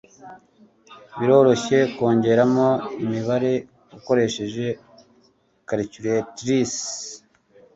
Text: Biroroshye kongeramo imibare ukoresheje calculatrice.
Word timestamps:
Biroroshye 1.19 1.77
kongeramo 1.95 2.67
imibare 3.05 3.51
ukoresheje 3.97 4.65
calculatrice. 5.67 6.79